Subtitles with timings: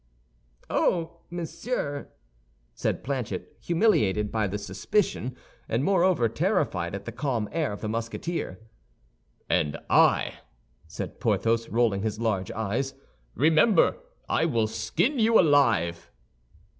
[0.67, 2.07] "Oh, monsieur!"
[2.73, 5.37] said Planchet, humiliated by the suspicion,
[5.69, 8.59] and moreover, terrified at the calm air of the Musketeer.
[9.47, 10.39] "And I,"
[10.87, 12.95] said Porthos, rolling his large eyes,
[13.35, 13.95] "remember,
[14.27, 16.09] I will skin you alive."